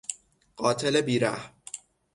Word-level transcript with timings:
قاتل 0.57 1.01
بیرحم 1.01 1.51